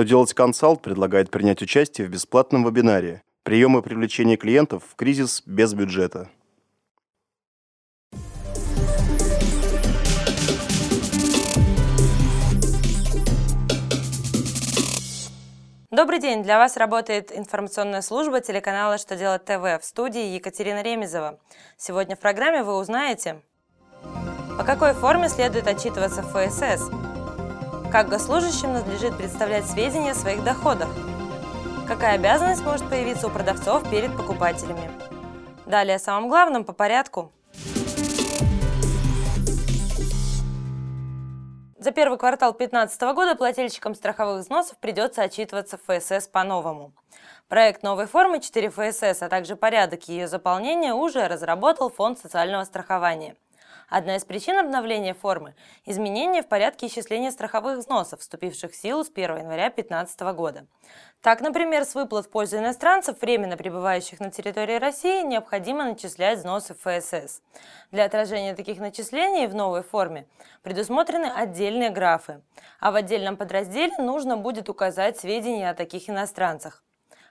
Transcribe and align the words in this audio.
Что 0.00 0.06
делать 0.06 0.32
консалт 0.32 0.80
предлагает 0.80 1.30
принять 1.30 1.60
участие 1.60 2.06
в 2.06 2.10
бесплатном 2.10 2.64
вебинаре 2.64 3.22
«Приемы 3.42 3.82
привлечения 3.82 4.38
клиентов 4.38 4.82
в 4.88 4.96
кризис 4.96 5.42
без 5.44 5.74
бюджета». 5.74 6.30
Добрый 15.90 16.18
день! 16.18 16.42
Для 16.42 16.56
вас 16.56 16.78
работает 16.78 17.30
информационная 17.36 18.00
служба 18.00 18.40
телеканала 18.40 18.96
«Что 18.96 19.16
делать 19.16 19.44
ТВ» 19.44 19.60
в 19.60 19.80
студии 19.82 20.34
Екатерина 20.34 20.82
Ремезова. 20.82 21.38
Сегодня 21.76 22.16
в 22.16 22.20
программе 22.20 22.62
вы 22.62 22.74
узнаете, 22.78 23.42
по 24.56 24.64
какой 24.64 24.94
форме 24.94 25.28
следует 25.28 25.66
отчитываться 25.66 26.22
в 26.22 26.32
ФСС, 26.32 26.88
как 27.90 28.08
госслужащим 28.08 28.72
надлежит 28.72 29.16
представлять 29.16 29.66
сведения 29.66 30.12
о 30.12 30.14
своих 30.14 30.44
доходах, 30.44 30.88
какая 31.88 32.14
обязанность 32.14 32.64
может 32.64 32.88
появиться 32.88 33.26
у 33.26 33.30
продавцов 33.30 33.88
перед 33.90 34.16
покупателями. 34.16 34.90
Далее 35.66 35.96
о 35.96 35.98
самом 35.98 36.28
главном 36.28 36.64
по 36.64 36.72
порядку– 36.72 37.32
За 41.80 41.92
первый 41.92 42.18
квартал 42.18 42.52
2015 42.52 43.00
года 43.14 43.34
плательщикам 43.34 43.94
страховых 43.94 44.42
взносов 44.42 44.76
придется 44.76 45.22
отчитываться 45.22 45.78
в 45.78 45.98
ФСС 45.98 46.28
по-новому. 46.28 46.92
Проект 47.48 47.82
новой 47.82 48.04
формы 48.04 48.40
4 48.40 48.68
ФСС, 48.68 49.22
а 49.22 49.30
также 49.30 49.56
порядок 49.56 50.06
ее 50.06 50.28
заполнения 50.28 50.92
уже 50.92 51.26
разработал 51.26 51.88
Фонд 51.88 52.18
социального 52.18 52.64
страхования– 52.64 53.34
Одна 53.90 54.14
из 54.14 54.24
причин 54.24 54.56
обновления 54.56 55.14
формы– 55.14 55.56
изменения 55.84 56.42
в 56.42 56.46
порядке 56.46 56.86
исчисления 56.86 57.32
страховых 57.32 57.78
взносов, 57.78 58.20
вступивших 58.20 58.70
в 58.70 58.76
силу 58.76 59.02
с 59.02 59.10
1 59.10 59.38
января 59.38 59.64
2015 59.64 60.20
года. 60.36 60.66
Так, 61.20 61.40
например, 61.40 61.84
с 61.84 61.96
выплат 61.96 62.26
в 62.26 62.30
пользу 62.30 62.58
иностранцев, 62.58 63.20
временно 63.20 63.56
пребывающих 63.56 64.20
на 64.20 64.30
территории 64.30 64.78
России, 64.78 65.24
необходимо 65.24 65.84
начислять 65.84 66.38
взносы 66.38 66.74
ФСС. 66.74 67.42
Для 67.90 68.04
отражения 68.04 68.54
таких 68.54 68.78
начислений 68.78 69.48
в 69.48 69.56
новой 69.56 69.82
форме 69.82 70.28
предусмотрены 70.62 71.26
отдельные 71.26 71.90
графы, 71.90 72.42
а 72.78 72.92
в 72.92 72.94
отдельном 72.94 73.36
подразделе 73.36 73.96
нужно 73.98 74.36
будет 74.36 74.68
указать 74.68 75.18
сведения 75.18 75.68
о 75.68 75.74
таких 75.74 76.08
иностранцах. 76.08 76.84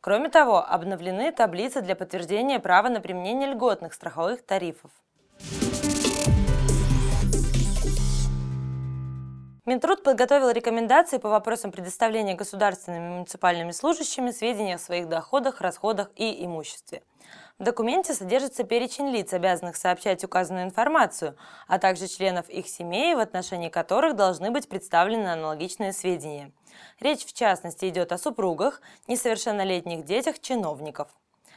Кроме 0.00 0.30
того, 0.30 0.64
обновлены 0.66 1.32
таблицы 1.32 1.82
для 1.82 1.94
подтверждения 1.94 2.60
права 2.60 2.88
на 2.88 3.00
применение 3.00 3.50
льготных 3.50 3.92
страховых 3.92 4.42
тарифов. 4.42 4.90
Минтруд 9.66 10.04
подготовил 10.04 10.50
рекомендации 10.50 11.18
по 11.18 11.28
вопросам 11.28 11.72
предоставления 11.72 12.34
государственными 12.34 13.06
и 13.06 13.14
муниципальными 13.16 13.72
служащими 13.72 14.30
сведений 14.30 14.74
о 14.74 14.78
своих 14.78 15.08
доходах, 15.08 15.60
расходах 15.60 16.08
и 16.14 16.44
имуществе. 16.44 17.02
В 17.58 17.64
документе 17.64 18.14
содержится 18.14 18.62
перечень 18.62 19.08
лиц, 19.08 19.32
обязанных 19.32 19.74
сообщать 19.76 20.22
указанную 20.22 20.66
информацию, 20.66 21.36
а 21.66 21.80
также 21.80 22.06
членов 22.06 22.48
их 22.48 22.68
семей, 22.68 23.16
в 23.16 23.18
отношении 23.18 23.68
которых 23.68 24.14
должны 24.14 24.52
быть 24.52 24.68
представлены 24.68 25.26
аналогичные 25.26 25.92
сведения. 25.92 26.52
Речь 27.00 27.26
в 27.26 27.32
частности 27.32 27.88
идет 27.88 28.12
о 28.12 28.18
супругах, 28.18 28.80
несовершеннолетних 29.08 30.04
детях 30.04 30.38
чиновников. 30.38 31.08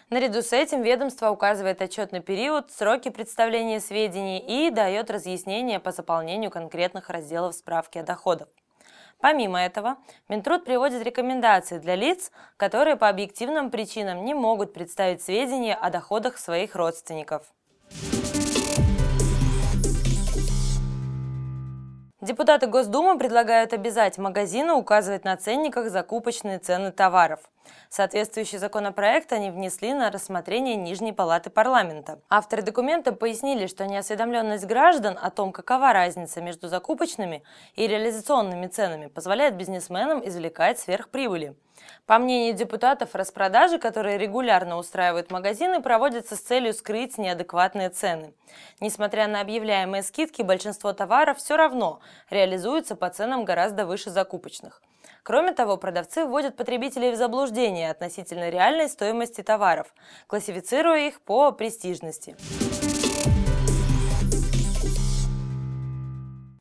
Наряду 0.10 0.42
с 0.42 0.54
этим 0.54 0.82
ведомство 0.82 1.30
указывает 1.30 1.84
отчетный 1.84 2.20
период, 2.20 2.72
сроки 2.72 3.10
представления 3.10 3.80
сведений 3.80 4.40
и 4.40 4.72
дает 4.72 5.12
разъяснения 5.12 5.80
по 5.80 5.92
заполнению 5.92 6.50
конкретных 6.50 7.12
разделов 7.12 7.54
справки 7.54 8.00
о 8.00 8.04
доходах. 8.04 8.48
Помимо 9.20 9.62
этого, 9.62 9.98
Минтруд 10.28 10.66
приводит 10.66 11.04
рекомендации 11.04 11.78
для 11.78 11.94
лиц, 11.94 12.32
которые 12.58 12.96
по 12.96 13.08
объективным 13.08 13.70
причинам 13.70 14.26
не 14.26 14.34
могут 14.34 14.74
представить 14.74 15.22
сведения 15.22 15.76
о 15.76 15.92
доходах 15.92 16.40
своих 16.40 16.76
родственников. 16.76 17.54
Депутаты 22.30 22.68
Госдумы 22.68 23.18
предлагают 23.18 23.74
обязать 23.74 24.20
магазины 24.20 24.74
указывать 24.74 25.24
на 25.24 25.36
ценниках 25.36 25.90
закупочные 25.90 26.60
цены 26.60 26.92
товаров. 26.92 27.40
Соответствующий 27.90 28.60
законопроект 28.60 29.34
они 29.34 29.50
внесли 29.50 29.96
на 29.96 30.12
рассмотрение 30.12 30.76
Нижней 30.76 31.12
палаты 31.12 31.50
парламента. 31.50 32.20
Авторы 32.30 32.62
документа 32.62 33.14
пояснили, 33.14 33.66
что 33.66 33.88
неосведомленность 33.88 34.68
граждан 34.68 35.18
о 35.20 35.32
том, 35.32 35.52
какова 35.52 35.92
разница 35.92 36.40
между 36.40 36.68
закупочными 36.68 37.42
и 37.74 37.88
реализационными 37.88 38.68
ценами, 38.68 39.08
позволяет 39.08 39.56
бизнесменам 39.56 40.22
извлекать 40.24 40.78
сверхприбыли. 40.78 41.56
По 42.06 42.18
мнению 42.18 42.54
депутатов, 42.54 43.14
распродажи, 43.14 43.78
которые 43.78 44.18
регулярно 44.18 44.78
устраивают 44.78 45.32
магазины, 45.32 45.82
проводятся 45.82 46.36
с 46.36 46.40
целью 46.40 46.74
скрыть 46.74 47.18
неадекватные 47.18 47.90
цены. 47.90 48.34
Несмотря 48.80 49.28
на 49.28 49.42
объявляемые 49.42 50.04
скидки, 50.04 50.42
большинство 50.42 50.94
товаров 50.94 51.38
все 51.38 51.56
равно 51.56 52.00
реализуются 52.30 52.96
по 52.96 53.10
ценам 53.10 53.46
гораздо 53.46 53.86
выше 53.86 54.10
закупочных. 54.10 54.82
Кроме 55.24 55.52
того, 55.52 55.78
продавцы 55.78 56.26
вводят 56.26 56.56
потребителей 56.56 57.12
в 57.12 57.16
заблуждение 57.16 57.92
относительно 57.92 58.50
реальной 58.50 58.90
стоимости 58.90 59.42
товаров, 59.42 59.94
классифицируя 60.28 61.08
их 61.08 61.22
по 61.22 61.52
престижности. 61.52 62.36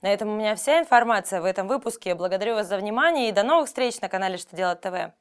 На 0.00 0.12
этом 0.12 0.28
у 0.28 0.36
меня 0.36 0.54
вся 0.54 0.78
информация 0.78 1.40
в 1.40 1.44
этом 1.44 1.66
выпуске. 1.66 2.14
Благодарю 2.14 2.54
вас 2.54 2.68
за 2.68 2.76
внимание 2.76 3.28
и 3.28 3.32
до 3.32 3.42
новых 3.42 3.66
встреч 3.66 4.00
на 4.00 4.08
канале 4.08 4.36
«Что 4.36 4.54
делать 4.54 4.80
ТВ». 4.80 5.12